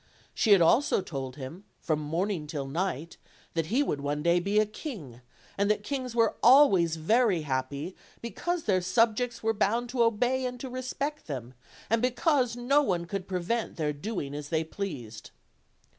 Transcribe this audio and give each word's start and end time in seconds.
She 0.33 0.53
had 0.53 0.61
also 0.63 0.99
told 1.03 1.35
him, 1.35 1.63
from 1.79 1.99
morning 1.99 2.47
till 2.47 2.65
night, 2.65 3.17
that 3.53 3.67
he 3.67 3.83
would 3.83 4.01
one 4.01 4.23
day 4.23 4.39
be 4.39 4.57
a 4.59 4.65
king, 4.65 5.21
and 5.59 5.69
that 5.69 5.83
kings 5.83 6.15
were 6.15 6.37
always 6.41 6.95
very 6.95 7.43
happy 7.43 7.95
because 8.19 8.63
their 8.63 8.81
subjects 8.81 9.43
were 9.43 9.53
bound 9.53 9.89
to 9.89 10.01
obey 10.01 10.43
and 10.47 10.59
to 10.59 10.71
respect 10.71 11.27
them, 11.27 11.53
and 11.87 12.01
because 12.01 12.55
no 12.55 12.81
one 12.81 13.05
could 13.05 13.27
pre 13.27 13.41
vent 13.41 13.75
their 13.75 13.93
doing 13.93 14.33
as 14.33 14.49
they 14.49 14.63
pleased. 14.63 15.29